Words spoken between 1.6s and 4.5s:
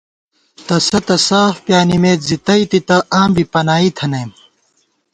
پیانِمېت زی تئی تِتَہ، آں بی پنائی تھنَئیم